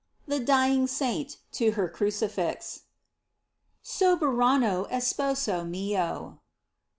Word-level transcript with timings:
THE 0.27 0.39
DYING 0.39 0.87
SAINT 0.87 1.37
TO 1.51 1.73
HER 1.73 1.87
CRUCIFIX. 1.87 2.81
Soberano 3.83 4.87
Esposo 4.89 5.61
mío. 5.63 6.39